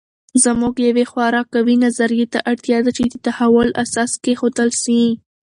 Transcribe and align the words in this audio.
زموږ 0.43 0.73
یوې 0.87 1.05
خورا 1.11 1.41
قوي 1.53 1.75
نظریې 1.85 2.25
ته 2.33 2.39
اړتیا 2.51 2.77
ده 2.85 2.91
چې 2.97 3.03
د 3.13 3.15
تحول 3.25 3.69
اساس 3.83 4.11
کېښودل 4.23 4.69
سي. 4.83 5.01